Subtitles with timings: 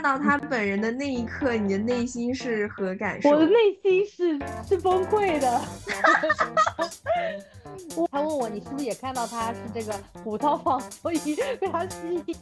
[0.00, 3.30] 看到他本人的那一刻，你的内心是何感受？
[3.30, 5.60] 我的内心是是崩溃的。
[8.12, 9.92] 他问我，你是不是也看到他是这个
[10.22, 11.18] 五套房，所以
[11.58, 12.36] 被他吸引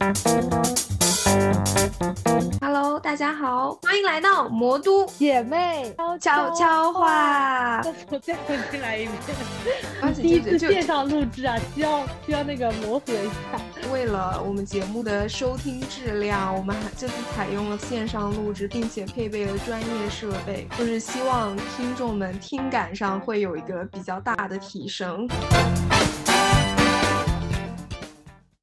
[2.61, 7.81] ？Hello，大家好，欢迎来到魔都姐妹悄悄话。
[8.11, 10.13] 我再重新来一遍。
[10.13, 13.59] 第一次线上录制啊，需要需要那个磨合一下。
[13.91, 25.27] 为了我们节目的收听质量，我们还这次采用了线上录制，并且配备了专业设备，就是希望听众们听感上会有一个比较大的提升。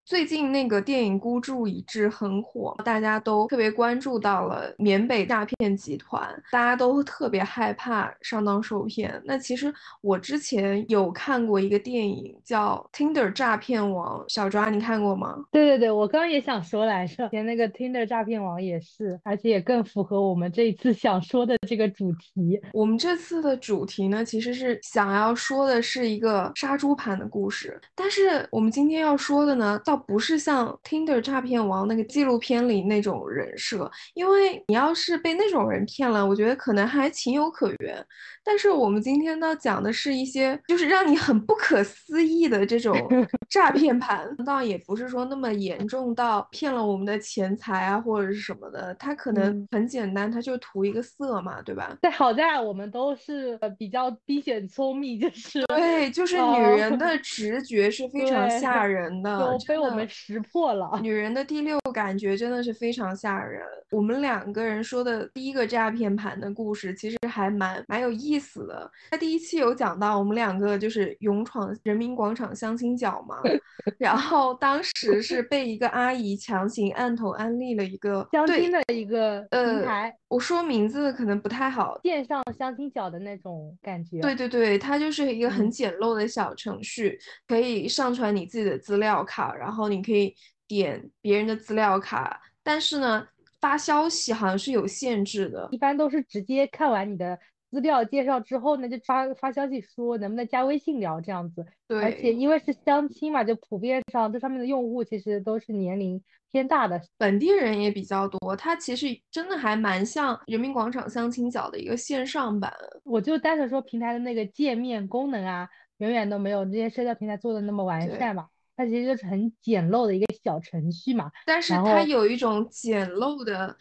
[0.07, 9.19] 最近那个电影《孤注一掷》很火，大家都特别关注到了缅北诈骗集团，大家都特别害怕上当受骗。
[9.25, 9.73] 那其实
[10.03, 15.43] 我之前有看过一个电影叫《Tinder 诈骗王》，小抓你看过吗？
[15.51, 22.61] 对对对，我刚刚也想说来着，连那个 Tinder 诈骗王也是，而且也更符合我们这一次想说的这个主题。
[22.75, 38.05] 我们这次的主题呢，其实是想要说的是一个杀猪盘的故事，但是我们今天要说的呢，倒不是像 Tinder 诈骗王那个纪录片里那种人设，因为你要是被那种人骗了，我觉得可能还情有可原。
[38.47, 42.95] 但是我们今天呢讲的是一些就是让你很不可思议的这种
[43.49, 51.97] 诈骗盘，倒也不是说那么严重到骗了我们的钱财啊或者是什么的，他可能很简单，他就图一个色嘛，对吧？
[52.03, 61.01] 对，好在我们都是比较逼险聪明，就是对，就是女人的 直觉是非常吓人的，被我们识破了。
[61.01, 63.63] 女人的第六感觉真的是非常吓人。
[63.91, 68.39] 我们两个人说的第一个诈骗盘的故事，其实还蛮蛮有意。
[68.45, 73.37] 思的，在第一期有讲到，我们两个就是勇闯人民广场相亲角嘛，
[73.97, 84.21] 然后当时是被一个阿姨强行按头安利了一个相亲的一个平台，我说名字可能不太好，线上相亲角的那种感觉。
[84.21, 90.35] 对对对，它就是一个很简陋的小程序，可以上传你自己的资料卡，然后你可以
[90.69, 93.27] 点别人的资料卡，但是呢，
[93.61, 97.39] 发消息好像是有限制的，一般都是直接看完你的。
[97.71, 101.67] 资料介绍之后呢，就发发消息说能不能加微信聊这样子。
[101.89, 108.55] 对，而且因为是相亲嘛，就普遍上这上面的用户其实都是年龄偏大的，本地人也比较多。
[108.55, 112.73] 它其实真的还蛮像人民广场相亲角的一个线上版。
[113.03, 118.47] 我就单纯说平台的那个界面功能啊，远远都没有这些社交平台做的那么完善嘛。
[118.77, 121.31] 它其实就是很简陋的一个小程序嘛。
[121.47, 123.77] 但是它有一种简陋的。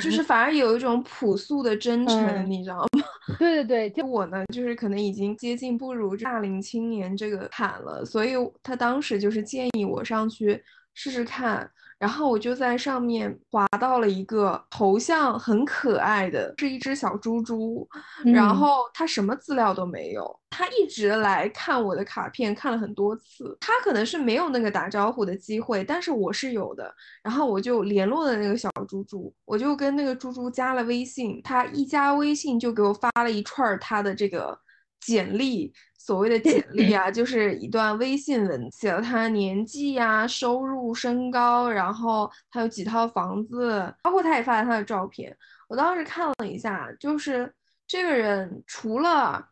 [0.00, 3.02] 就 是反而有一种朴素的真诚，你知道吗？
[3.40, 10.62] 对对对，就我呢，就是可能已经接近不如大龄青年这个坎了，所以他当时就是建议我上去
[10.94, 11.68] 试试看。
[12.00, 17.86] 然后我就在上面滑到了一个头像很可爱的，是一只小猪猪，
[18.24, 26.90] 然后他什么资料都没有，他一直来看我的卡片，看了很多次，他可能是没有那个打招呼的机会，但是我是有的，
[27.22, 34.58] 然后我就联络了那个小猪猪，我就跟那个猪猪加了微信，他一加微信就给我发了一串他的这个
[35.00, 35.72] 简历。
[35.98, 45.36] 所谓的简历啊， 就是一段微信文，写了他年纪呀、收入、身高，然后他有几套房子，包括他也发了他的照片。
[45.68, 47.52] 我当时看了一下，就是
[47.86, 49.46] 这个人除了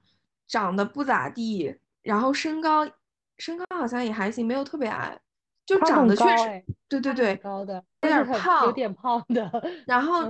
[0.48, 1.72] 长得不咋地，
[2.02, 2.88] 然后身高
[3.36, 5.16] 身高好像也还行，没有特别矮，
[5.66, 9.52] 就长得确实，对对对，高的，有点胖，有点胖的，
[9.86, 10.24] 然 后。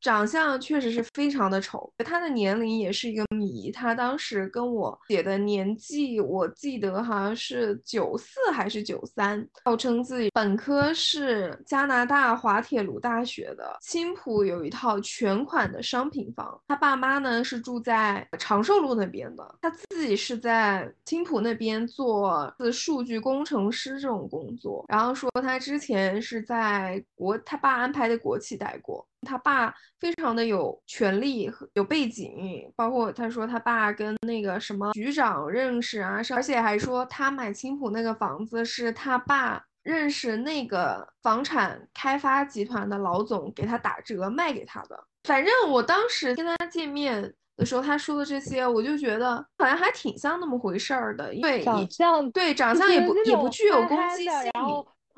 [0.00, 3.70] 长相确实是非常的丑，他的年龄也是一个谜。
[3.70, 16.60] 他当时跟我写的年纪，我记得好像是九四还是九三，号称自己本科是加拿大滑铁卢大学的，青浦有一套全款的商品房。
[16.68, 24.84] 他爸妈呢是住在长寿路那边的，他自己是在青浦那边做数据工程师这种工作。
[24.88, 29.04] 然后说他之前是在国他爸安排的国企待过。
[29.26, 45.02] 他爸非常的有权利和有背景，包括他说他爸跟那个什么局长认识啊，而且还说他买青浦那个房子是他爸认识那个房产开发集团的老总给他打折卖给他的。
[45.24, 54.32] 反正我当时跟他见面的时候，他说的这些，我就觉得好像还挺像那么回事儿的，对，长相对长相也不也不具有攻击性。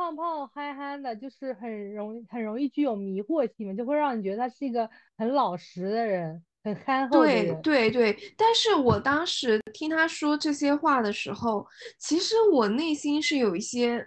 [0.00, 4.88] 胖胖憨憨的，就是很容易很容易具有迷惑性嘛，就会让你觉得他是一个
[5.18, 7.60] 很老实的人，很憨厚的人。
[7.60, 11.66] 对对对，但是我当时听他说这些话的时候，
[11.98, 14.02] 其实我内心是有一些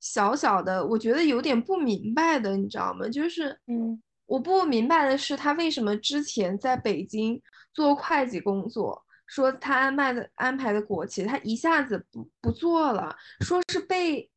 [0.00, 3.08] 小小的，我觉得有点不明白的，你知道吗？
[3.08, 7.40] 就是，嗯，我不明白的是，他为什么之前在北京
[7.72, 14.28] 做会计工作，说他安排的安排的国企，他一下子不不做了，说是被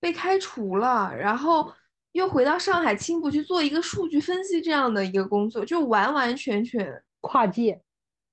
[0.00, 1.72] 被开除了，然后
[2.12, 7.80] 又回到上海青浦去做一个数据分析这样的一个工作，就完完全全跨界。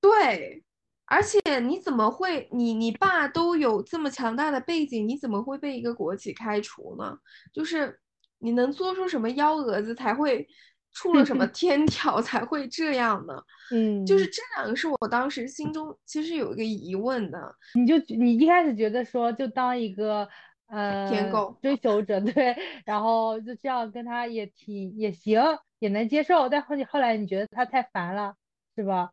[0.01, 0.63] 对，
[1.05, 7.17] 而且你怎么会，你你爸都有这么强大的背景，你怎么会被一个国企开除呢？
[7.53, 7.99] 就是
[8.39, 10.47] 你能做出什么幺蛾子才会？
[10.93, 13.33] 出了什么 天条才会这样呢？
[13.71, 17.55] 嗯，就是这两个是我当时心中其实有一个疑问的。
[17.75, 20.27] 你就你一开始觉得说就当一个
[20.67, 22.55] 呃舔狗追求者 对，
[22.85, 25.41] 然后就这样跟他也挺也行
[25.79, 28.35] 也能接受，但后后来你觉得他太烦了
[28.75, 29.11] 是吧？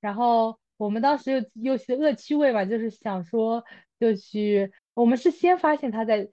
[0.00, 3.64] 然后我们当时又又是恶趣味吧，就是想说
[3.98, 6.28] 就去，我们是先发现他在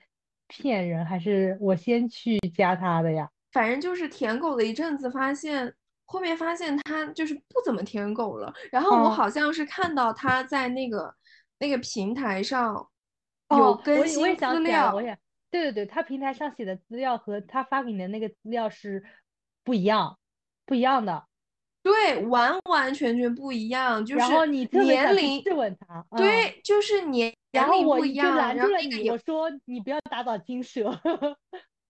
[0.48, 3.30] 骗人，还是我先去加他的呀？
[3.52, 5.74] 反正就是舔狗了一阵子，发现
[6.06, 8.54] 后面发现他就是不怎么舔狗了。
[8.72, 11.14] 然后我好像是看到他在那个
[11.60, 12.88] 那个平台上
[13.58, 15.18] 有更新资料，我也
[15.50, 19.04] 对对对，他平台上写的资料和他发给你的那个资料是
[19.64, 20.18] 不一样，
[20.66, 21.26] 不一样的。
[21.84, 24.06] 对，完完全全不一样。
[24.06, 28.36] 就是年龄质问他，对，就是年然后我不一样。
[28.38, 31.00] 拦住了你，我说你不要打草惊蛇。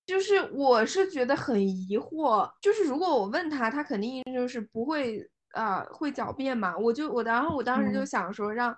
[0.05, 6.75] 就是我是觉得很疑惑，就是如果我问他，他肯定就是不会啊，会狡辩嘛。
[6.77, 8.75] 我就我，然后我当时就想说，让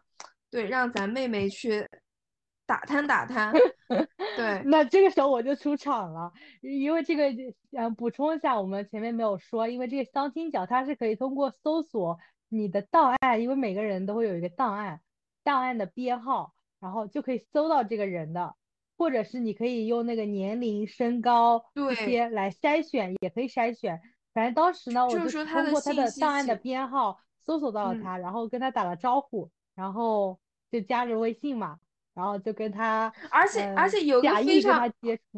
[0.52, 1.88] 对让咱妹妹去
[2.66, 3.54] 打探打探。
[4.36, 6.32] 对，那这个时候我就出场了，
[6.62, 7.26] 因为这个
[7.72, 12.20] 嗯，补充一下，我们前面没有说，因为这个相亲角它是可以通过搜索
[12.50, 15.02] 你的档案，因为每个人都会有一个档案，
[15.44, 18.56] 档案的编号，然后就可以搜到这个人的。
[18.96, 24.00] 或者是你可以用那个年龄、身高这些来筛选，也可以筛选。
[24.34, 30.40] 反正当时呢，我就通过他的档案的编号搜索到了他，然后跟他打了招呼，然后
[30.72, 31.80] 就加了微信嘛，
[32.14, 34.92] 然后就跟他，而且而且有个非常，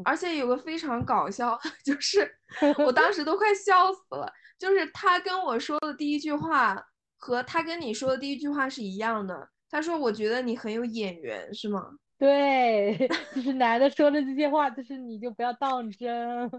[0.03, 2.29] 而且有个非常搞笑， 就是
[2.85, 6.81] 我当时都快笑死了，就是他跟我说的第一句话
[7.17, 11.81] 和他跟你说的第一句话是一样的，他说我觉得你很有眼缘，是吗？
[12.17, 16.49] 对，就是男的说的这些话，就是你就不要当真。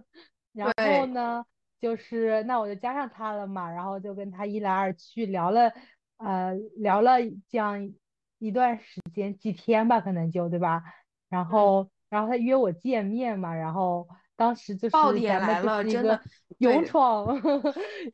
[0.53, 1.45] 然后呢，
[1.81, 5.73] 就是那我就加上他了嘛，然后就跟他一来二去聊了，
[6.19, 7.19] 呃，聊了
[7.49, 7.91] 这样
[8.39, 10.83] 一段时间，几天吧，可能就对吧？
[11.29, 16.21] 然后，然后他约我见面嘛，然后当时就是咱们就是一个
[16.59, 17.41] 勇闯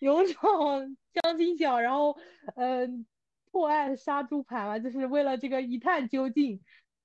[0.01, 2.17] 勇闯相亲角，然后
[2.57, 3.05] 嗯，
[3.51, 6.61] 破案杀猪盘嘛，就是为了这个一探究竟。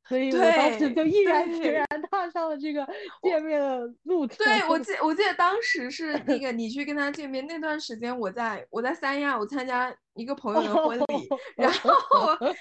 [0.07, 2.87] 所以我当时就毅然决然踏上了这个
[3.21, 4.37] 见面的路程。
[4.37, 11.89] 对我记，我记得当时是那个你去跟他见面那段时间，我在我在三亚，我参加一个朋友的婚礼，然后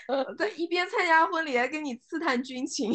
[0.36, 2.92] 在一边参加婚礼还跟你刺探军情。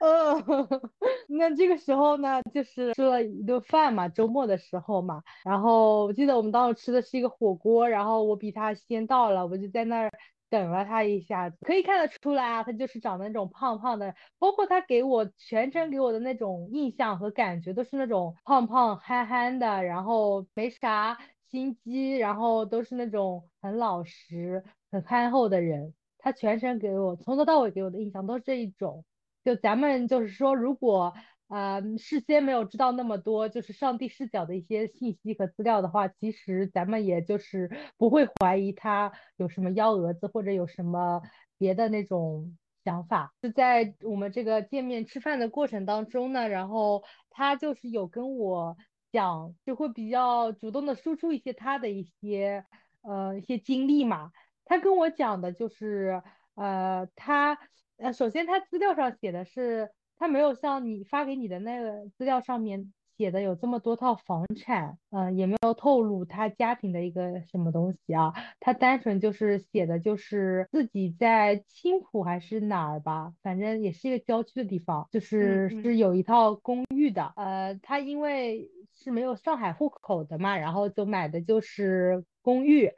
[0.00, 0.42] 嗯
[1.38, 10.10] 那这个时候呢，就是吃了一顿饭嘛，周末的时候嘛，然后我记得我们当时吃的是一个火锅，然后我比他先到了，我就在那儿。
[10.52, 21.18] 等了他一下子，可以看得出来啊，他就是长得那种胖胖的，包括他给我全程给我的那种印象和感觉都是那种胖胖憨憨的，然后没啥
[21.50, 25.94] 心机，然后都是那种很老实、很憨厚的人。
[26.18, 29.06] 他全程给我从头到尾给我的印象都是这一种。
[29.44, 31.14] 就咱们就是说，如果。
[31.52, 41.20] 呃，事先没有知道那么多，就是上帝视角的一些信息和资料的话，其实咱们也就是不会怀疑他有什么幺蛾子或者有什么
[41.58, 42.56] 别的那种
[42.86, 43.34] 想法。
[43.42, 48.74] 就在我们这个见面吃饭的过程当中呢，然后他就是有跟我
[49.12, 52.64] 讲，就会比较主动的输出一些他的一些
[53.02, 54.32] 呃一些经历嘛。
[54.64, 56.22] 他跟我讲的就是，
[56.54, 57.58] 呃，他
[57.98, 59.90] 呃首先他资料上写的是。
[60.18, 68.32] 他没有像你发给你的那个资料上面写的有这么多套房产，嗯，也没有透露他家庭的一个什么东西啊。
[68.58, 77.32] 他单纯就是写的就是自己在青浦还是哪儿吧，反正也是一个郊区的地方，就是是有一套公寓的。
[77.36, 82.90] 呃，他因为是没有上海户口的嘛，然后就买的就是公寓。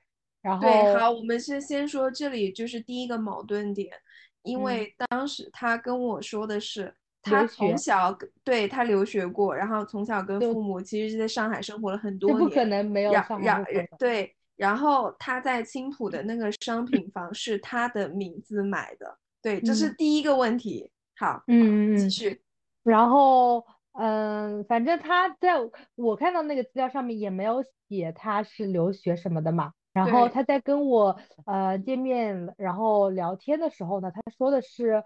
[0.43, 3.91] 然后对，好，我们先先说这里就是第一个矛盾点，
[4.43, 6.95] 因为当时他跟我说的是。
[7.25, 13.65] 他从小对他留学过，然后从小跟父母其实是在上海生活了很多年，不可能没有上海
[13.99, 20.91] 对，然后他在青浦的那个商品房是他的名字买的，对，这是第一个问题。
[21.17, 22.43] 好，嗯继续。
[22.83, 25.55] 然后嗯，反正他在
[25.95, 29.73] 我看到那个资料上面也没有写他是留学什么的嘛。
[29.93, 31.17] 然后他在跟我
[31.47, 35.05] 呃见面，然后聊天的时候呢，他说的是，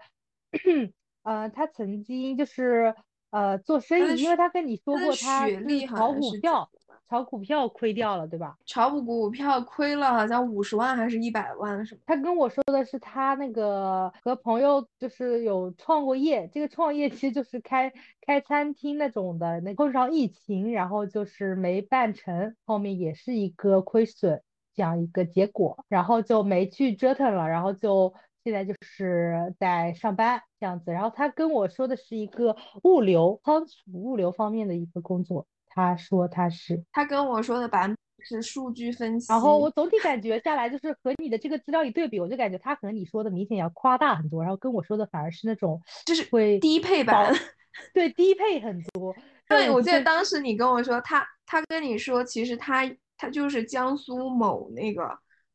[1.29, 2.95] 呃，他曾经就是
[3.29, 6.67] 呃做生意，因为他跟你说过他是炒股票。
[7.07, 8.55] 炒股票亏掉了，对吧？
[8.67, 12.01] 炒股股票亏了，好像五十万还是一百万什么？
[12.05, 24.43] 他跟我说的是他那个和朋友就是有创过业，这个创业其实就是开开餐厅那种的，那碰上疫情，然后就是没办成，后面也是一个亏损
[24.75, 28.13] 这样一个结果，然后就没去折腾了，然后就
[28.49, 30.91] 现在就是在上班这样子。
[30.91, 35.45] 然后他跟我说的是一个物流仓储物流方面的一个工作。
[35.67, 47.31] 他说他是，他跟我说的版本是数据分析，然后我总体感觉下来就是和你的这个资料一对比，我就感觉他和你说的明显要夸大很多，然后跟我说的反而是那种就是会低配版，
[47.93, 49.15] 对低配很多。
[49.47, 55.07] 对，我记得当时你跟我说他，他跟你说其实他他就是江苏某那个。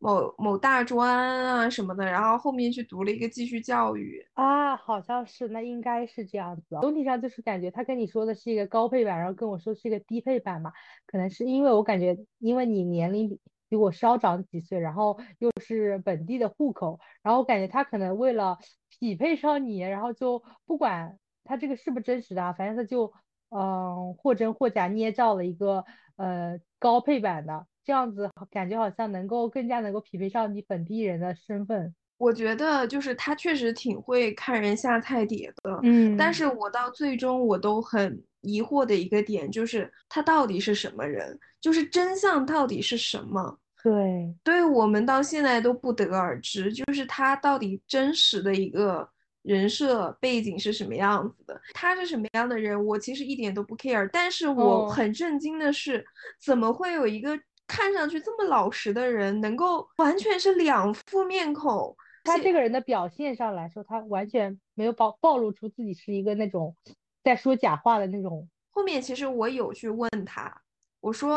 [0.05, 6.77] 某某大专啊什么的，然后后面去读了一个继续教育啊，好像是，那应该是这样子。
[6.83, 10.71] 总体上就是感觉他跟你说的是一个高配版，然后跟我说是一个低配版嘛，
[11.07, 18.59] 可能是因为我感觉，因为你年龄比比我稍长几岁，然后又是本地的户口，然后我感觉他可能为了
[18.91, 23.11] 匹配上你，然后就不管他这个是不是真实的，反正他就
[23.49, 25.83] 嗯或真或假捏造了一个
[26.17, 27.67] 呃高配版的。
[27.85, 31.95] 这样子感觉好像能够更加能够匹配上你本地人的身份。
[32.17, 36.17] 我觉得就是他确实挺会看人下菜碟的，嗯。
[36.17, 43.59] 但是我到最终我都很疑惑的一个点就是他到底是什么人，就是真相到底是什么？
[43.83, 49.07] 对，对我们到现在都不得而知，就是他到底真实的一个
[49.43, 51.61] 人设背景是什么样子的？
[51.75, 52.83] 他是什么样的人？
[52.87, 56.03] 我其实一点都不 care，但是我很震惊的是，
[56.41, 57.37] 怎么会有一个。
[57.67, 61.97] 看上去这么老实的人，能够完全是两副面孔。
[62.25, 66.75] 他这个人的表现上来说，他完全没有暴暴露出自己是一个那种
[67.23, 68.49] 在说假话的那种。
[68.71, 70.63] 后面其实我有去问他，
[71.01, 71.37] 我说，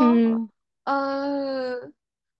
[0.86, 1.76] 呃，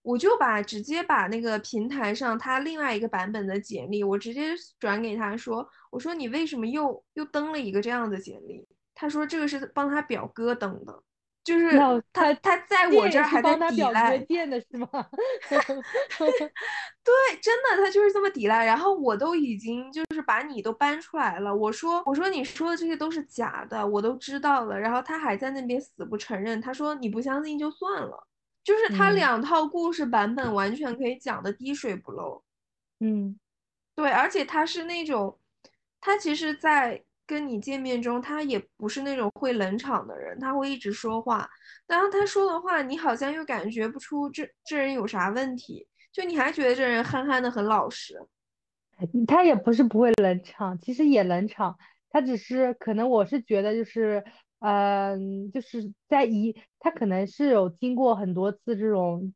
[0.02, 8.66] 我就把直接把那个平台上他另外一个版本的简历，我直接转给他说，我说你为什么又又登了一个这样的简历？
[8.94, 11.02] 他说这个是帮他表哥登的。
[11.48, 11.70] 就是
[12.12, 14.86] 他，他在我这儿还在抵赖，垫的是吗？
[15.48, 16.26] 对，
[17.40, 18.66] 真的，他就是这么抵赖。
[18.66, 24.78] 然后我都已经就是把你都搬出来了，我说，我说你说的这些都是假的，我都知道了。
[24.78, 28.26] 然后他还在那边死不承认，他说你不相信就算了。
[28.62, 32.44] 就是他两套故事版本完全可以讲的滴水不漏。
[33.00, 33.40] 嗯，
[33.94, 35.38] 对，而且他是那种，
[35.98, 37.02] 他其实，在。
[37.28, 41.46] 跟你见面中，他也不是那种会冷场的人，他会一直说话。
[41.86, 48.18] 然后他说的话，你好像又感觉不出这这人有啥问题，就你还觉得这人憨憨的很老实。
[49.26, 54.24] 他也不是不会冷场，其实也冷场，他只是可能我是觉得就是，
[54.60, 59.34] 嗯，就是在一他可能是有经过很多次这种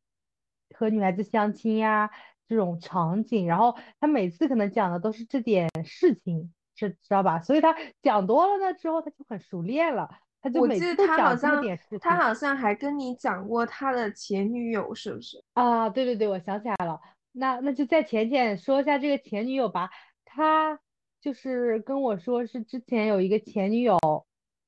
[0.75, 2.09] 和女孩子相亲呀
[2.49, 6.51] 这种场景，然后他每次可能讲的都是这点事情。
[6.75, 7.39] 是知道吧？
[7.39, 10.09] 所以他讲多了呢之后，他就很熟练了。
[10.41, 11.99] 他就每次都讲这点事情。
[11.99, 15.41] 他好像还跟你讲过他的前女友，是不是？
[15.53, 16.99] 啊，对对对，我想起来了。
[17.31, 19.89] 那那就再浅浅说一下这个前女友吧。
[20.25, 20.77] 他
[21.21, 23.97] 就是跟我说是之前有一个前女友，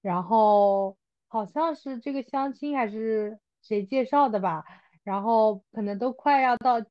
[0.01, 0.95] 然后
[1.27, 4.63] 好像是这个相亲还是谁介绍的吧，
[5.03, 6.81] 然后可能都快要到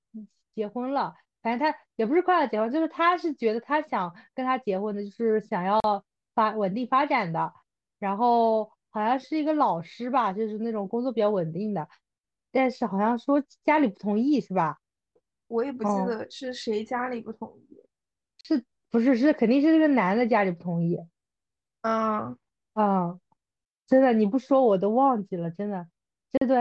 [0.54, 1.14] 结婚了。
[1.44, 5.78] 反正他也不是快要结婚，就是他是觉得他想跟他结婚的，就是想要
[6.34, 7.52] 发稳定发展的。
[7.98, 11.86] 然后好像是一个老师吧，就是那种工作比较稳定的。
[12.50, 14.78] 但是好像说家里不同意，是吧？
[15.46, 17.82] 我也不记得是谁家里不同意。
[18.42, 20.98] 是不是是肯定是这个男的家里不同意？
[21.82, 22.38] 嗯
[22.72, 23.20] 嗯，
[23.86, 25.86] 真的你不说我都忘记了，真的。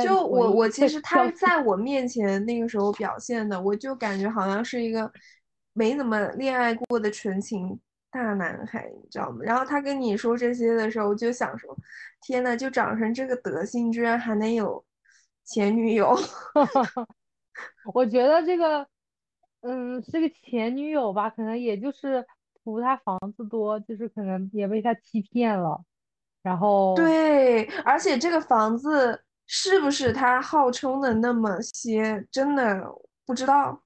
[0.02, 5.12] 就我我其实他在我面前那个时候表现的，我就感觉好像是一个
[5.74, 7.80] 没怎么恋爱过的纯情
[8.12, 9.40] 大男孩，你知道吗？
[9.44, 11.76] 然后他跟你说这些的时候，我就想说，
[12.22, 14.84] 天呐，就长成这个德行，居然还能有
[15.46, 16.16] 前女友。
[17.94, 18.88] 我觉得这个，
[19.62, 22.26] 嗯，这个前女友吧，可能也就是
[22.64, 25.84] 图他房子多，就是可能也被他欺骗了，
[26.42, 29.24] 然后对，而且这个房子。
[29.56, 32.26] 是不是他号称的那么些？
[32.32, 32.84] 真的
[33.24, 33.84] 不知道。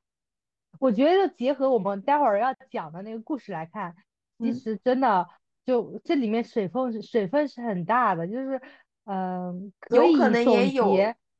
[0.79, 3.93] 我觉得结合我们待会儿要讲的那个故事来看，
[4.39, 5.27] 其实真的
[5.65, 8.61] 就这里面水分是水分是很大的，就是
[9.03, 10.95] 嗯，有可能也有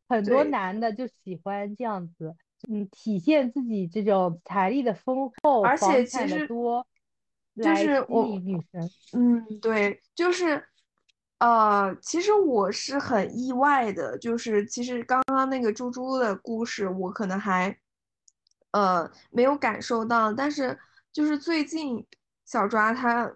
[0.10, 2.36] 很多男的就喜欢这样子，
[2.67, 6.86] 嗯，体现自己这种财力的丰厚，而且其实多，
[7.55, 8.89] 就是我引女生。
[9.13, 10.67] 嗯，对，就是，
[11.39, 17.77] 呃，其实我是很意外的，就是其实刚刚那个猪猪的故事，我可能还，
[18.72, 20.77] 呃，没有感受到，但是
[21.12, 22.03] 就是最近
[22.46, 23.32] 小抓他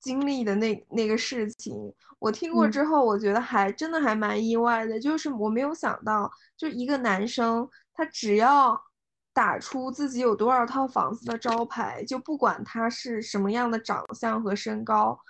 [0.00, 8.80] 经历的那那个事情，我听过嗯，之后，我觉得还真的还蛮意外的，就是我没有想到，就一个男生，他只要
[9.34, 15.20] 打出自己有多少套房子的招牌，就不管他是什么样的长相和身高，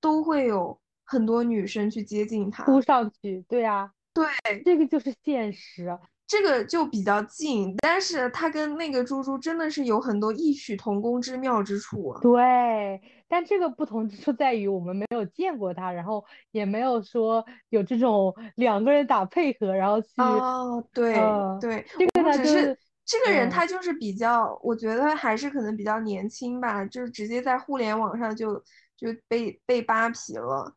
[0.00, 2.82] 都会有很多女生去接近他扑。
[2.82, 4.26] 上去，对啊，对，
[4.62, 5.98] 这个就是现实。
[6.26, 12.20] 这个就比较近，但是他跟那个猪猪真的是有很多异曲同工之妙之处啊。
[12.20, 23.50] 对，但这个不同之处在于我们没有见过他，然后也没有说有这种两个人打配合，然后去，哦，对呃，对，这个呢就是这个人，嗯。
[23.50, 28.54] 他就是比较，我觉得还是可能比较年轻吧，就是直接在互联网上就
[28.98, 30.70] 就被被扒皮了。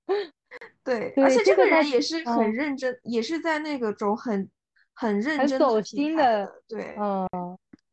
[0.82, 4.48] 对，而，且这个人也是很嗯，认真，也是在那个种很
[4.94, 7.26] 很认很走真的去心的，对嗯，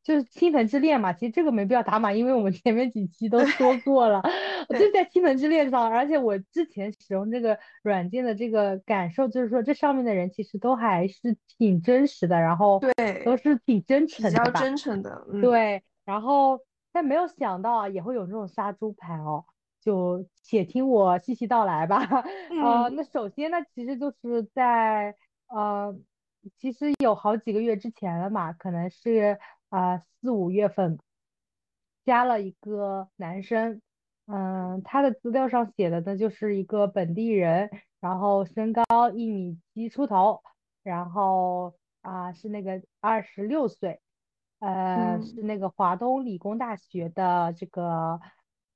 [0.04, 1.12] 就是倾盆之恋嘛。
[1.12, 4.22] 其实这个没必要打码，因为我们前面几期都说 过了。
[4.70, 14.60] 我就在倾盆之恋上，而且我之前使用这个软件的这个感受，就是说这上面的人其实都还是挺真实的，然后对都，是挺真诚的比较。
[14.60, 16.60] 真诚的，嗯对，然后
[16.94, 19.44] 但没有想到啊，也会有这种杀猪盘哦。
[19.86, 22.00] 就且听我细细道来吧。
[22.64, 25.16] 呃，嗯那首先呢，其实就是在
[25.48, 25.96] 呃，
[26.58, 29.40] 其实有好几个月之前了嘛，可能是
[29.70, 30.98] 啊四五月份
[32.04, 33.80] 加了一个男生，
[34.26, 37.70] 嗯，他的资料上写的呢就是一个本地人，
[38.02, 40.42] 然后身高一米七出头，
[40.82, 44.02] 然后啊是那个二十六岁。
[44.60, 48.20] 呃，嗯，是那个华东理工大学的这个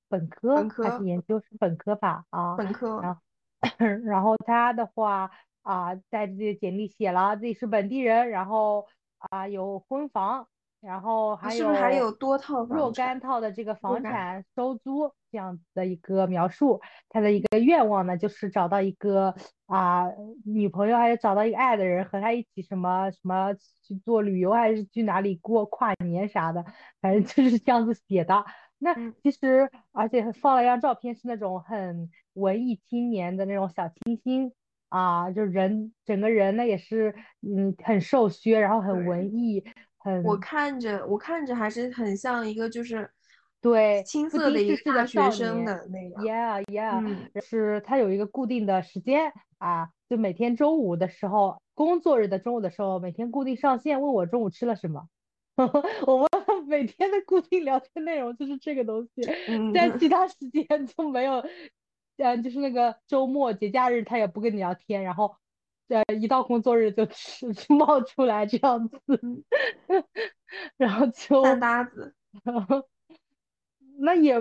[0.10, 3.22] 本科还是研究生本科吧啊，本科，然后
[4.04, 5.30] 然后他的话
[5.62, 8.88] 啊，在自己的简历写了自己是本地人，然后
[9.20, 10.48] 啊有婚房，
[10.82, 13.08] 然后还是不是还有有多套若产？
[13.08, 16.82] 干套的这个若干，房产收租这样子的一个描述。
[17.10, 20.08] 他的一个愿望呢，就是找到一个啊、
[20.46, 26.66] 女朋友，还是找到一个爱的人，和他一起什么什么去做旅游，还是去哪里过跨年啥的，
[27.02, 28.46] 反正就是这样子写的。
[28.80, 34.52] 那嗯其实，而且放了一张照片，是那种很文艺青年的那种小清新
[34.88, 39.06] 啊，就人整个人呢也是嗯很瘦削，然后很。
[39.06, 39.64] 文艺，
[39.98, 43.10] 很我看着我看着还是很像一个就是
[43.62, 46.24] 对，青涩的一个学生的那个。
[46.24, 55.08] ，yeah yeah，嗯是他有一个固定的时间啊，就每天中午的时候，工作日的中午的时候，每天固定上线问我中午吃了什么。
[55.58, 56.30] 我们
[56.70, 61.44] 每天的固定聊天内容就是这个东西，嗯，在其他时间就没有，
[62.18, 65.36] 嗯，就是那个周末节假日他也不跟你聊天，然后，
[65.88, 67.08] 呃，一到工作日就
[67.76, 69.44] 冒出来这样子，嗯
[70.78, 72.16] 然后就饭，搭子。
[73.98, 74.40] 那也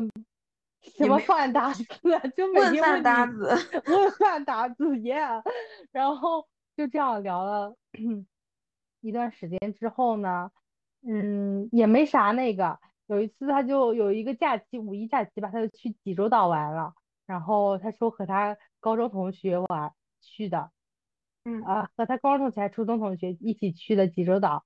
[0.96, 3.48] 什么饭搭子啊， 就每问饭天问你搭子，
[3.90, 5.42] 问饭搭子，yeah，
[5.90, 7.74] 然后就这样聊了
[9.00, 10.50] 一段时间之后呢，
[11.06, 12.78] 嗯，也没啥那个。
[13.06, 16.94] 有一次他就有一个假期，五一假期吧，他就去济州岛玩了。
[17.26, 20.70] 然后他说和他高中同学玩去的，
[21.44, 24.64] 嗯啊，和他高中同学还初中同学一起去的济州岛。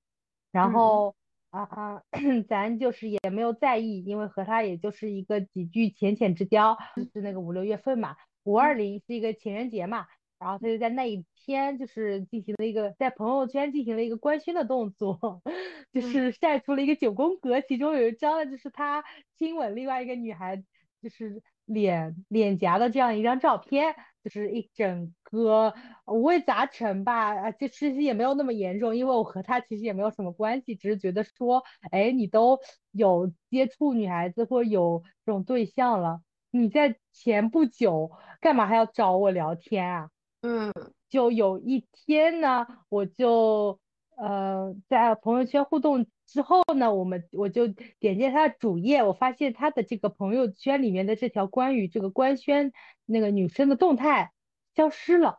[0.50, 1.14] 然后
[1.50, 2.02] 啊啊，
[2.48, 10.06] 咱就是也没有在意，因为和他也就是一个几句浅浅之交，就是那个五六月份嘛，五二嗯零是一个情人节嘛，
[10.42, 15.40] 然后他就在那一天就是进行了一个在朋友圈进行了一个官宣的动作，
[15.94, 19.04] 就嗯是晒出了一个九宫格，其中有一张呢就是他
[19.38, 20.56] 亲吻另外一个女孩，
[21.00, 25.74] 就是脸脸颊的这样一张照片，就是一整个
[26.06, 32.58] 五味杂陈吧，啊，这其实也没有那么严重，因为我和他其实也没有什么关系，只是觉得说，哎，你都
[32.90, 40.10] 有接触女孩子或者有这种对象了，你在前不久干嘛还要找我聊天啊？
[40.42, 40.72] 嗯
[41.08, 43.78] 就有一天呢，我就
[44.16, 52.72] 呃在朋友圈互动之后呢，我们我就点进他的主页，我发现他的这个朋友圈里面的这条关于这个官宣
[53.06, 54.32] 那个女生的动态
[54.74, 55.38] 消失了，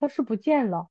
[0.00, 0.88] 消失不见了。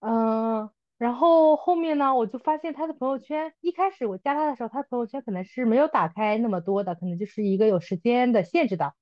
[0.00, 8.94] 嗯、然后后面呢，我就发现他的朋友圈，一开始我加他的时候，他的朋友圈可能是没有打开那么多的，可能就是一个有时间的限制的。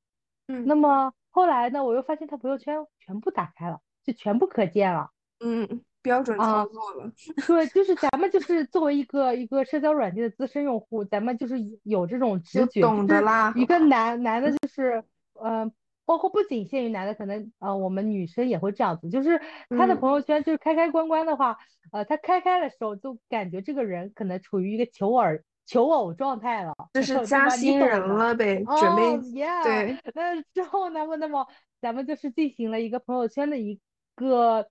[0.46, 5.10] 嗯那么后来呢，我又发现他朋友圈全部打开了，就全部可见了。
[5.40, 7.10] 嗯，标准啊操作了。
[7.44, 15.68] 对，就是咱们就是作为一个一个社交软件的资深用户，咱们就是有这种直觉，懂就是得啦一个男男的，就是呃，
[16.04, 21.58] 包括不仅限于男的，可能呃我们女生也会这样子，就是他的嗯朋友圈就是开开关关的话，
[21.90, 25.24] 呃，他开开的时候就感觉这个人可能处于一个求偶
[25.66, 29.32] 求偶状态了，就 是加新人了呗，准备
[29.64, 31.00] 对，那之后呢？
[31.18, 31.46] 那么
[31.80, 33.80] 咱们就是进行了一个朋友圈的一
[34.14, 34.66] 个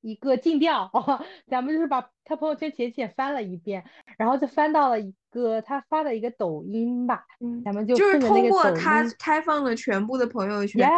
[0.00, 0.90] 一个尽调，
[1.48, 3.84] 咱们就是把他朋友圈浅浅翻了一遍，
[4.18, 10.88] 然后就翻到了一个他发的一个抖音吧，嗯，咱们就就是通过他开放了全部的朋友圈，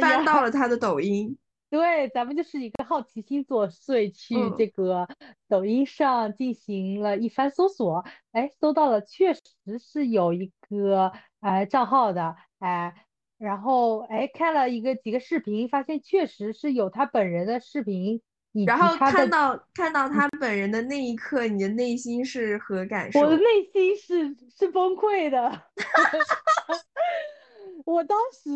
[0.00, 1.36] 翻到了他的抖音。
[1.72, 4.54] 对，咱们就是一个好奇心作祟，去嗯。
[4.58, 5.08] 这个
[5.48, 9.40] 抖音上进行了一番搜索，哎，搜到了确实
[9.80, 13.06] 是有一个呃账号的，哎，
[13.38, 18.20] 然后哎看了一个几个视频，发现确实是有他本人的视频，
[18.66, 23.18] 然后看到看到他本人的那一刻，你的内心是何感受？
[23.20, 25.50] 我的内心是是崩溃的，
[27.84, 28.50] 我当时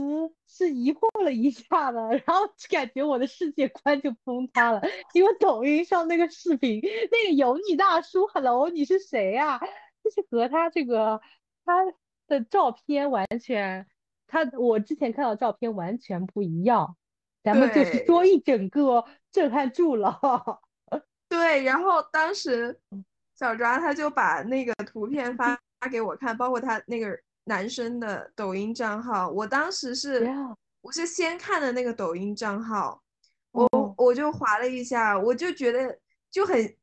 [0.46, 4.82] 是疑惑了一下的，然后感觉我的世界观就崩塌了，
[5.14, 9.58] 因为抖音上那个视频，那个油腻大叔，Hello，你是谁呀、
[10.02, 11.20] 就是和他这个
[11.64, 11.84] 他
[12.26, 13.86] 的照片完全，
[14.26, 16.96] 他我之前看到照片完全不一样，
[17.42, 20.20] 咱们就是说一整个震撼住了。
[21.28, 22.78] 对，然后当时
[23.34, 29.28] 小抓他就把那个图片发发给我看，包括他那个男生的抖音账号。
[29.28, 30.28] 我当时是
[30.80, 33.02] 我是先看的那个抖音账号，
[33.52, 35.98] 哦我我就划了一下，我就觉得
[36.30, 36.76] 就很，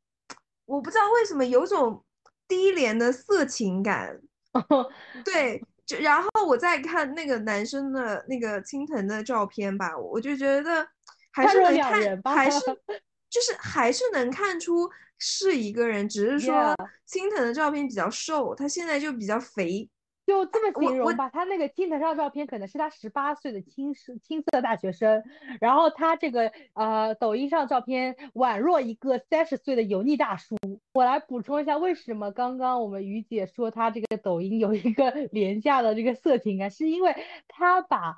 [0.66, 2.04] 我不知道为什么有种
[2.46, 4.20] 低廉的色情感。
[5.24, 10.86] 对，就然后我再看那个男生的那个青藤的照片吧，我就觉得
[11.32, 12.60] 还是能看，还是
[13.30, 16.74] 就是还是能看出是一个人，只是说
[17.04, 19.88] 青藤的照片比较瘦，他现在就比较肥。
[20.26, 25.22] 就这么形容吧，他那个镜头上照片可能是他十八岁的青涩青涩大学生，
[25.60, 30.56] 然后他这个呃抖音上照片宛若一个三十岁的油腻大叔。
[30.94, 37.14] 我来补充一下，为什么刚刚我们于姐说他这个抖音有一个 廉价的这个色情感，是因为
[37.48, 38.16] 他把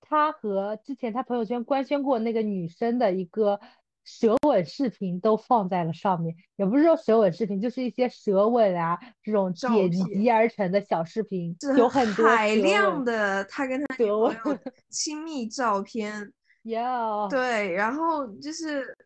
[0.00, 3.60] 他和之前他朋友圈官宣过那个女生的一个
[4.06, 17.28] 舌吻视频都放在了上面，也不是说舌吻视频，就是一些舌吻啊这种剪辑而成的小视频，是有很多海量的他跟他女舌朋友 亲密照片，，yeah。
[17.28, 18.96] 对，然后就是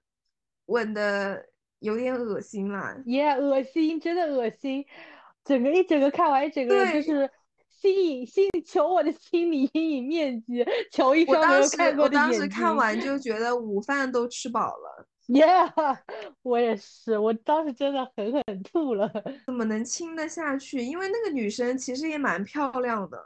[0.66, 1.46] 吻的
[1.78, 2.94] 有点恶心啦。
[3.06, 4.84] 耶，恶心，真的恶心，
[5.44, 7.30] 整个一整个看完，一整个人就对
[7.80, 12.48] 是心理心求我的心理阴影面积，求一我双没有当时看过的我当时。
[12.48, 15.70] 看完就觉得午饭都吃饱了，Yeah，
[16.42, 19.10] 我也是，我当时真的狠狠吐了。
[19.46, 20.84] 怎么能亲得下去？
[20.84, 23.18] 因为那个女生其实也蛮漂亮的，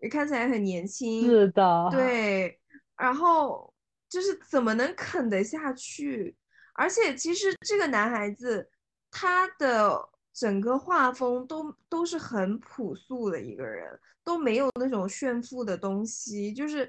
[0.00, 1.22] 也看起来很年轻。
[1.28, 2.60] 是的，对，
[2.96, 3.72] 然后
[4.08, 6.36] 就是怎么能啃得下去？
[6.74, 8.70] 而且其实这个男孩子
[9.10, 9.98] 他的
[10.36, 16.86] 整个画风都都是很朴素的一个人，都没有那种炫富的东西，就是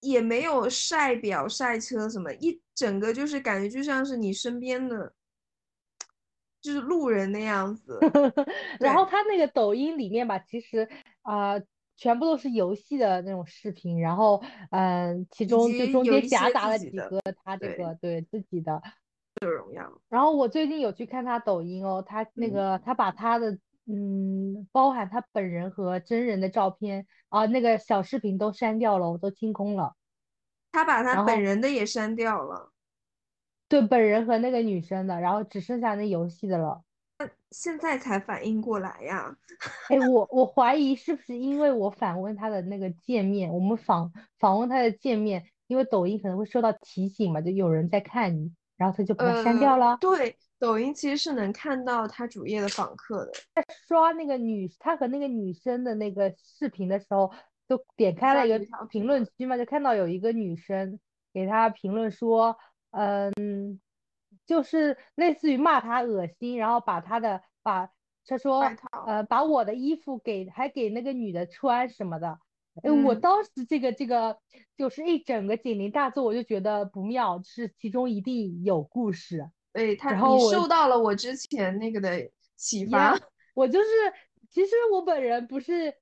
[0.00, 5.12] 也没有晒表晒车什么，一整个就是感觉就像是你身边的，
[6.60, 7.98] 就是路人那样子。
[8.78, 10.88] 然后他那个抖音里面吧，其实
[11.22, 11.62] 啊、呃
[11.94, 18.82] 全部都是游戏的那种视频，然后嗯、其中就中间夹杂了几个他这对个对自己的。
[19.48, 29.94] 荣耀，然后我最近有去看他抖音哦，他那嗯个他把他的嗯，包含他本人和真人的照片啊，那个小视频都删掉了，我都清空了。
[30.70, 32.70] 他把他本人的也删掉了。
[33.68, 36.82] 对，本人和那个女生的，然后只剩下那游戏的了。
[37.50, 39.36] 现在才反应过来呀，
[39.88, 49.96] 哎，我 我怀疑是不是因为我访问他的那个界面，我们访访问他的界面，因为抖音可能会收到提醒嘛，就有人在看你，然后他就把它删掉呃了。
[50.00, 57.32] 对，抖音其实是能看到他主页的访客的，在刷那个女他和那个女生的那个视频的时候，
[57.68, 60.98] 就点开了一个评论区嘛，就看到有一个女生
[61.32, 62.56] 给他评论说，
[62.90, 63.80] 嗯，
[64.46, 67.88] 就是类似于骂他恶心，然后把他的把
[68.26, 68.62] 他说
[69.06, 72.38] 呃把我的衣服给还给那个女的穿什么的。
[72.82, 74.38] 哎，我嗯当时这个这个
[74.76, 79.50] 就是一整个警铃大作，我就觉得不妙，就是其中一定有故事。
[79.72, 83.18] 对他，然后你受到了我之前那个的启发。
[83.54, 83.88] 我就是，
[84.50, 85.94] 其实我本人不是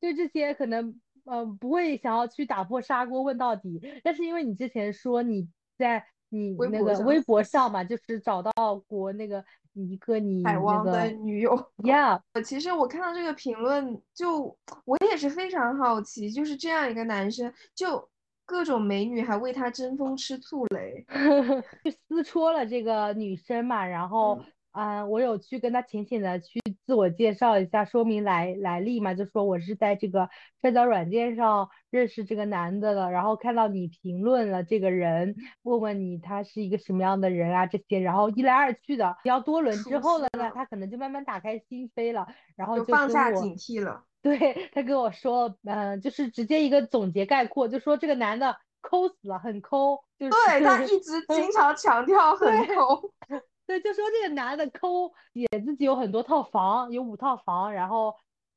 [0.00, 3.80] 对这些可能，嗯，不会想要去打破砂锅问到底。
[4.02, 8.52] 但是因为你之前说你在你那个微博上嘛，就是找到
[8.88, 11.54] 过那个一个你海王的女友。
[11.78, 18.08] Yeah，其实我看到这个评论，就我也是非常好奇，就是这样一个男生，就
[18.46, 21.04] 各种美女还为他争风吃醋嘞，
[21.84, 24.40] 就撕戳了这个女生嘛，然后。
[24.74, 30.28] 啊，我有去跟他浅浅的去自我介绍一下，说明来来历嘛，就说我是在这个
[30.62, 44.02] 社交软件上认识这个男的了，然后看到你评论了这个人，问问你他是一个什么样的人啊这些，然后一来二去的比较多轮之后了呢，他可能就慢慢打开心扉了，然后就放下警惕了。
[44.22, 53.12] 对他跟我说，嗯，就是直接一个总结概括，就说这个男的抠死了，很抠，就是对他一直经常强调很抠。
[53.66, 58.14] 对，就说这个男的抠，也自己有很多套房，有五套房，然后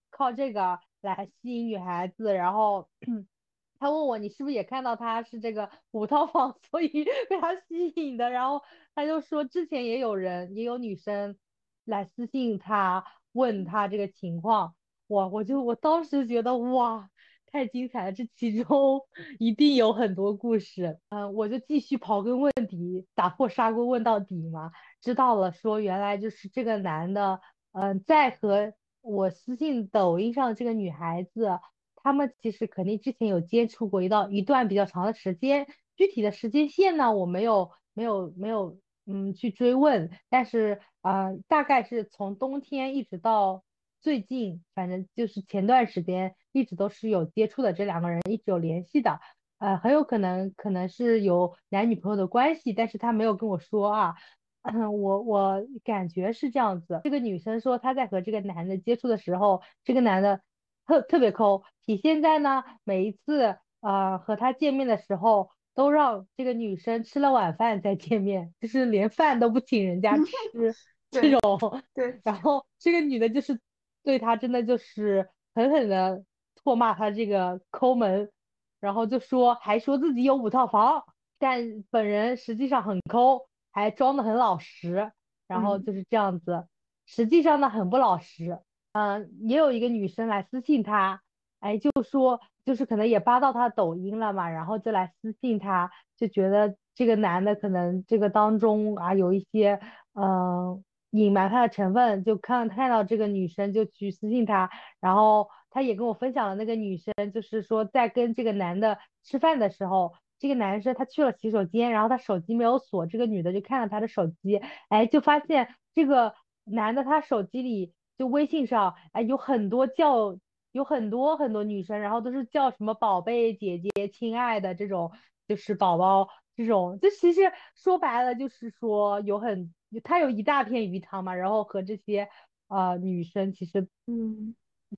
[0.10, 2.34] 靠这个来吸引女孩子。
[2.34, 2.90] 然后
[3.80, 6.90] 他问我，你是不是也看到他是这个五套房， 所以
[7.30, 8.30] 被他吸引的？
[8.30, 8.62] 然后
[8.96, 11.38] 他就说，之前也有人，也有女生
[11.86, 14.76] 来私信他，问他这个情况。
[15.08, 17.10] 我我就我当时觉得哇。
[17.50, 19.02] 太精彩了，这其中
[19.40, 21.00] 一定有很多故事。
[21.08, 24.70] 嗯，我就继续刨根问底，打破砂锅问到底嘛。
[25.08, 27.40] 知道了，说原来就是这个男的，
[27.72, 31.62] 嗯，在和我私信抖音上这个女孩子，
[31.96, 35.66] 他们其实肯定之前有接触过一道一段比较长的时间。
[35.96, 43.64] 具体的时间线呢，我没有没有没有嗯去追问，但是啊，大概是从冬天一直到。
[44.00, 49.22] 最近反正就是前段时间一直都是有接触的，这两个人一直有联系的，
[49.58, 54.16] 呃，很有可能可能是有男女朋友的关系，但是他没有跟我说啊，
[54.92, 57.02] 我我感觉是这样子。
[57.04, 60.42] 这个女生说她在和这个男的接触的时候，这个男的
[60.86, 70.26] 特特别抠，体现在呢每一次呃和他见面的时候，都让这个女生吃了晚饭再见面，就是连饭都不请人家吃
[71.12, 71.82] 这种。
[71.94, 73.60] 对，然后这个女的就是。
[74.04, 76.24] 对他真的就是狠狠的
[76.64, 78.32] 唾骂他这个抠门，
[78.80, 81.04] 然后就说还说自己有五套房，
[81.38, 83.47] 但本人实际上很抠，
[83.80, 85.12] 还装的很老实，
[85.48, 86.66] 然后就是这样子，
[87.06, 88.60] 实际上呢很不老实。
[88.94, 91.22] 嗯，也有一个女生来私信他，
[91.60, 99.80] 哎，就说就是可能也扒到他抖音了嘛，然后就来私信他，就觉得这个男的可能这个当中啊有一些
[100.14, 100.84] 嗯。
[101.12, 120.38] 隐瞒他的成分，就看看到这个女生就去私信他，然后他也跟我分享了那个女生，就是说在跟这个男的吃饭的时候，这个男生他去了洗手间，然后他手机没有锁，这个女的就看了他的手机，哎，就发现这个男的他手机里就微信上哎有很多叫
[120.72, 125.12] 有很多很多女生，然后都是叫什么宝贝姐姐、亲爱的这种，
[125.48, 129.74] 就是宝宝这种，这其实说白了就是说有很。
[130.04, 132.28] 他有一大片鱼塘嘛，然后和这些
[132.68, 134.54] 呃女生其实嗯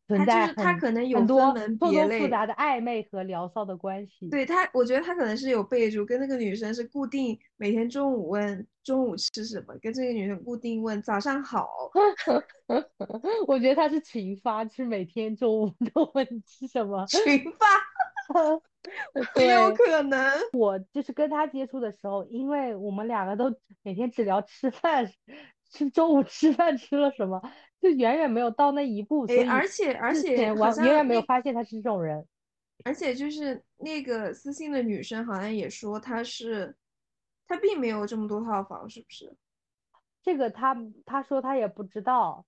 [0.08, 4.30] 存在很他可能有很多错综复杂的暧昧和聊骚的关系。
[4.30, 11.70] 对他，我觉得他可能是有备注，跟那个女生是固定每天中午问中午吃什么，跟这个女生固定问早上好。
[13.48, 17.06] 我觉得他是群发，是每天中午 都问吃什么。
[17.08, 17.66] 群发。
[19.34, 25.12] 很有可能，我就是跟他接触的时候，因为我们两个都每天只聊吃饭，
[25.72, 27.42] 吃中午吃饭吃了什么，
[27.82, 29.28] 就远远没有到那一步。
[29.28, 32.26] 所以而且而且我远远没有发现他是这种人。
[32.86, 36.76] 而且就是那个私信的女生好像也说他是，
[37.48, 39.36] 他并没有这么多套房，是不是？
[40.24, 42.46] 这个他他说他也不知道，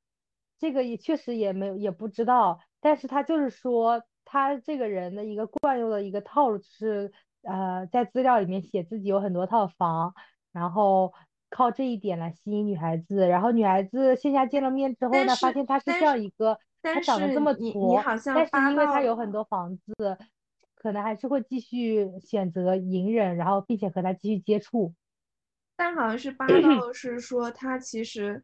[0.60, 4.04] 这个也确实也没有也不知道，但是他就是说。
[4.24, 10.13] 他这个人的一个惯用的一个套路是，呃，在资料里面写自己有很多套房，
[10.54, 11.12] 然后
[11.52, 20.18] 靠这一点来吸引女孩子，然后女孩子线下见了面之后呢，发现他是这样一个，他长得这么矬，但是因为他有很多房子，
[20.74, 24.96] 可能还是会继续选择隐忍，然后并且和他继续接触。
[25.76, 26.54] 但好像是八道
[26.92, 28.44] 是说他其实。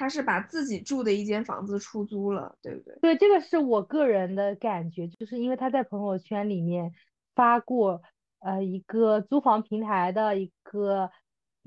[0.00, 2.96] 他是把自己住的一间房子出租了，对不对？
[3.00, 6.92] 对，这个是我个人的感觉，就是因为他在朋友圈里面
[7.34, 8.00] 发过，
[8.38, 11.10] 呃，一个租房平台的一个，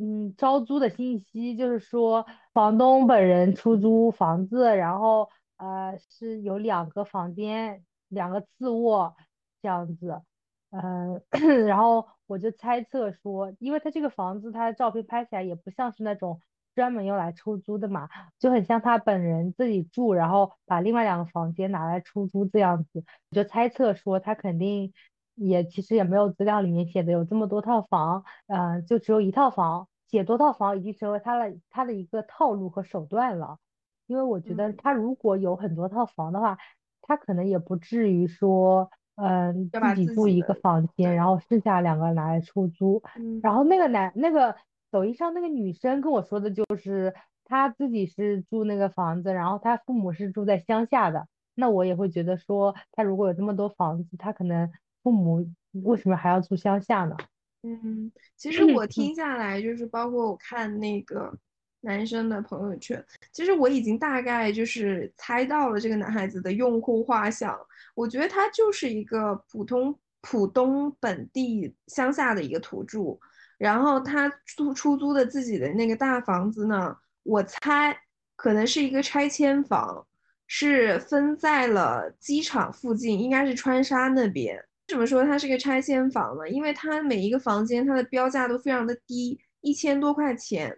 [0.02, 9.16] 嗯，招租的信息，就是说房东本人出租房子，然后呃是有两个房间，两个次卧
[9.62, 10.24] 这样子，
[10.72, 11.22] 嗯，
[11.68, 16.42] 然后我就猜测说，因为他这个房子，他的照片拍起来也不像是那种
[16.74, 18.10] 专门用来出租的嘛，
[18.40, 23.04] 就很像他本人自己住，然后把另外两个房间拿来出租这样子。
[23.30, 24.94] 我就猜测说，他肯定
[25.36, 33.58] 也其实也没有资料里面写的有这么多套房，嗯，就只有一套房，写多套房已经成为他的他的一个套路和手段了。
[34.06, 36.58] 因为我觉得他如果有很多套房的话，
[37.02, 38.92] 他可能也不至于说。
[39.16, 43.04] 嗯，自己住一个房间，然后剩下两个拿来出租。
[43.44, 44.56] 然后那个男，那个
[44.90, 47.14] 抖音上那个女生跟我说的就是，
[47.46, 51.28] 她自己是住那个房子，然后她父母是住在乡下的。
[51.54, 54.72] 那我也会觉得说，他如果有这么多房子，他可能
[55.04, 55.46] 父母
[55.84, 57.16] 为什么还要住乡下呢？
[57.64, 61.34] 嗯，其实我听下来，就是包括我看那个。
[61.84, 67.60] 男生的朋友圈，其实我已经大概就是猜到了这个男孩子的用户画像。
[67.96, 73.18] 我觉得他就是一个普通浦东本地乡下的一个土著，
[73.58, 78.00] 然后他租出租的自己的那个大房子呢，我猜
[78.36, 80.06] 可能是一个拆迁房，
[80.46, 84.64] 是分在了机场附近，应该是川沙那边。
[84.92, 86.50] 为什么说它是个拆迁房呢？
[86.50, 90.78] 因为它每一个房间它的标价都非常的低，一千多块钱。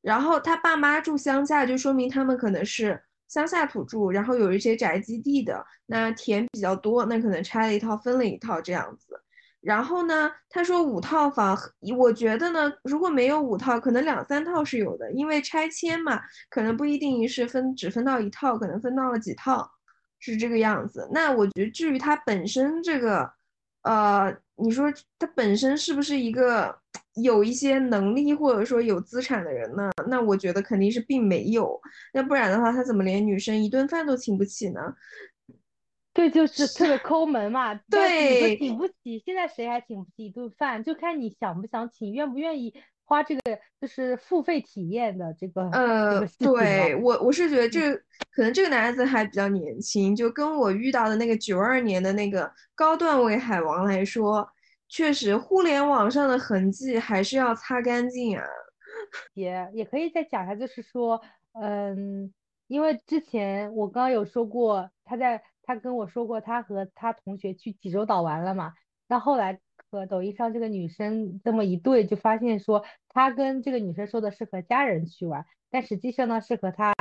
[0.00, 9.20] 然后他爸妈住乡下，就说明他们可能是乡下土著，然后有一些宅基地的，那田比较多，那可能拆了一套分了一套这样子。
[9.60, 11.54] 然后呢，他说五套房，
[11.98, 19.70] 我觉得呢，如果没有五套，可能两三套是有的，因为拆迁嘛，可能不一定是分只分到一套，可能分到了几套，
[20.18, 21.06] 是这个样子。
[21.12, 23.30] 那我觉得至于他本身这个。
[23.82, 26.78] 呃，你说他本身是不是一个
[27.22, 29.90] 有一些能力或者说有资产的人呢？
[30.08, 31.80] 那我觉得肯定是并没有，
[32.12, 34.80] 要不然的话，他怎么连女生一顿饭都请不起呢？
[36.12, 37.72] 对，就是特别抠门嘛。
[37.88, 40.82] 对，请不起，现在谁还请不起一顿饭？
[40.82, 42.74] 就看你想不想请，愿不愿意。
[43.10, 43.40] 花这个
[43.80, 47.92] 就是付费体验的这个呃，对我我是觉得这
[48.32, 54.48] 可能这个男孩子还比较年轻，就跟我遇到的那个九二年的那个高段位海王来说，
[54.88, 58.44] 确实互联网上的痕迹还是要擦干净啊。
[59.34, 61.20] 也也可以再讲一下，就是说，
[61.60, 62.32] 嗯，
[62.68, 68.72] 因为之前我刚刚有说过，他在他跟我说过，他和他同学去济州岛玩了嘛，
[69.08, 69.58] 那后来。
[69.90, 76.94] 和抖音上这个女生这么一对，就发现说他跟这个女生说的是和家人去玩，但实际上呢是和他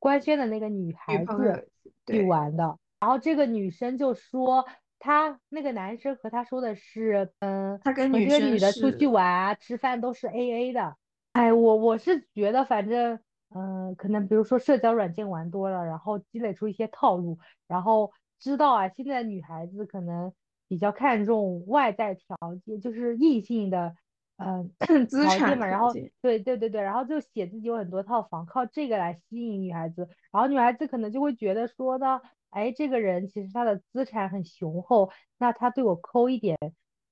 [0.00, 1.68] 官宣的那个女孩子
[2.06, 2.78] 去玩的。
[2.98, 4.66] 然后这个女生就说，
[4.98, 10.96] 他那个男生和他说的是，嗯，他跟女女的出去玩啊，吃饭都是 A A 的。
[11.32, 13.20] 哎，我我是觉得，反正，
[13.54, 20.32] 嗯，可能比如说社交软件玩多了，然后积累出一些套路，然后知道啊，现在女孩子可能。
[20.74, 23.94] 比较看重外在条件，就是异性的，
[24.38, 24.68] 嗯，
[25.06, 25.64] 资产嘛。
[25.64, 30.08] 然后，对对对对，然后就写自己有很多套房，靠这个来吸引女孩子。
[30.32, 36.58] 然后女孩子可能就会觉得说呢，哎，这个人其实他的资产很雄厚，那他对我抠一点，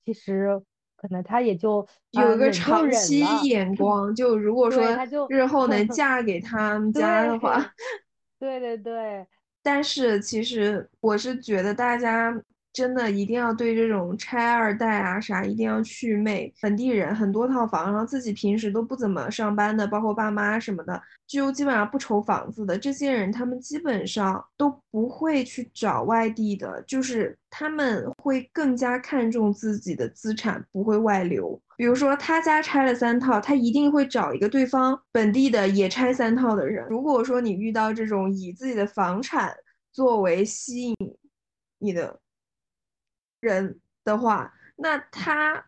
[0.05, 0.61] 其实
[0.97, 4.13] 可能他也就有一个长期眼光。
[4.13, 4.83] 就如果说
[5.29, 7.65] 日后能 嫁给他们家的话，
[8.41, 9.25] 对对对。
[9.63, 12.43] 但是其实我是觉得大家。
[12.73, 16.53] 真的一定要对这种拆二代啊啥一定要祛魅。
[16.61, 31.61] 本地人很多套房，然后自己平时都不怎么上班的，包括爸妈什么的，就基本上不愁房子的这些人，他们基本上都不会去找外地的，就是他们会更加看重自己的资产，不会外流。
[31.77, 36.87] 比如说他家拆了三套，他一定会找一个对方本地的也拆三套的人。
[36.89, 39.53] 如果说你遇到这种以自己的房产
[39.93, 40.97] 作为吸引
[41.79, 42.21] 你的，
[43.43, 45.63] 人的话，那他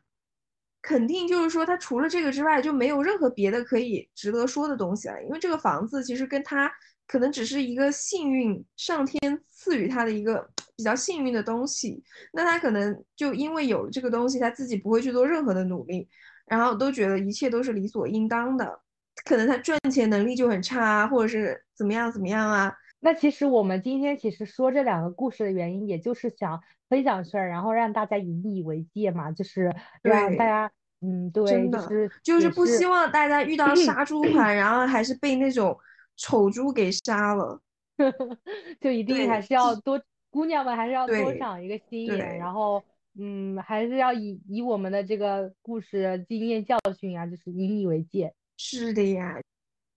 [0.81, 5.23] 肯定就是说，他除了这个之外，就没有任何别的可以值得说的东西了。
[5.25, 6.73] 因为这个房子其实跟他
[7.09, 12.03] 可能只是一个幸运，上天赐予他的一个比较幸运的东西。
[12.33, 16.09] 那他可能就因为有这个东西，他自己不会去做任何的努力，
[16.47, 18.81] 然后都觉得一切都是理所应当的。
[19.25, 22.73] 可能他赚钱能力就很差啊，或者是怎么样怎么样啊。
[23.05, 26.61] 那其实我们今天其实说这两个故事的原因，也就是想。
[26.87, 30.71] 分享出来，然后让大家引以为戒嘛，就是让大家，
[31.01, 35.77] 嗯，对，就是就是不希望大家遇到 杀猪盘，然后还是被那种
[36.17, 37.59] 丑猪给杀了，
[38.81, 40.01] 就一定还是要多
[40.31, 42.85] 姑娘们还是要多长一个心眼，然后，
[43.19, 48.33] 嗯，还是要以以我们的这个故事经验教训啊，就是引以为戒。
[48.59, 49.41] 是的呀，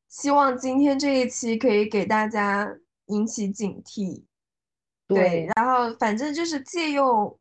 [0.07, 2.75] 希望今天这一期可以给大家
[3.07, 4.23] 引起警惕。
[5.07, 7.37] 对，然后反正就是借用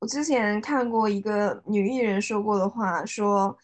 [0.00, 3.56] 我之前看过一个女艺人说过的话，说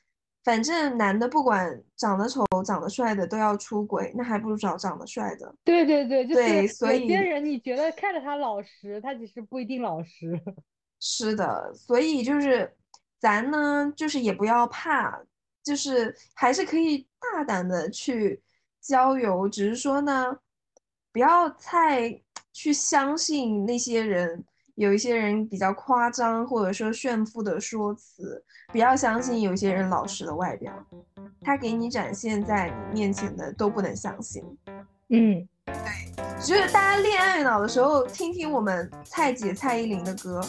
[0.43, 5.55] 反正男的不管长得丑、长得帅的都要出轨，那还不如找长得帅的。
[5.63, 10.41] 对对对，就是对所以有些人你觉得看着他老实，他其实不一定老实。
[10.99, 12.75] 是的，所以就是
[13.21, 15.21] 咱呢，就是也不要怕，
[15.63, 18.41] 就是还是可以大胆的去
[18.81, 20.39] 交友，只是说呢，
[21.13, 22.19] 不要太
[22.53, 24.43] 去相信那些人，
[24.77, 30.73] 有一些人比较夸张或者说炫富的说辞，不要相信有些人老实的外表，
[31.43, 34.43] 他给你展现在你面前的都不能相信。
[35.11, 35.75] 嗯，对
[36.41, 40.41] 就是大家恋爱脑的时候，听听我们蔡姐蔡依林的歌，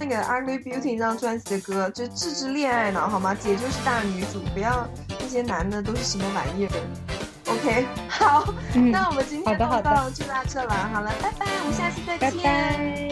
[0.00, 3.34] 那个《Ugly Beauty》那张专辑的歌，就治治恋爱脑好吗？
[3.34, 4.88] 姐就是大女主，不要
[5.20, 7.05] 那些男的都是什么玩意儿。
[7.48, 12.42] OK，好，嗯那我们今天的好的就到就到这了，好了，拜拜，我们下期再拜见。
[12.42, 13.05] 拜。